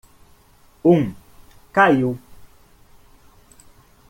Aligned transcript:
Um 0.83 1.13
caiu 1.71 2.17